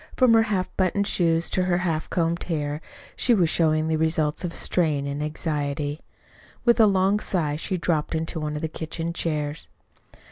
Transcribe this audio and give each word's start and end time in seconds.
From 0.17 0.33
her 0.33 0.41
half 0.41 0.67
buttoned 0.77 1.05
shoes 1.05 1.47
to 1.51 1.65
her 1.65 1.77
half 1.77 2.09
combed 2.09 2.45
hair 2.45 2.81
she 3.15 3.35
was 3.35 3.51
showing 3.51 3.87
the 3.87 3.97
results 3.97 4.43
of 4.43 4.51
strain 4.51 5.05
and 5.05 5.21
anxiety. 5.21 5.99
With 6.65 6.79
a 6.79 6.87
long 6.87 7.19
sigh 7.19 7.55
she 7.55 7.77
dropped 7.77 8.15
into 8.15 8.39
one 8.39 8.55
of 8.55 8.63
the 8.63 8.67
kitchen 8.67 9.13
chairs. 9.13 9.67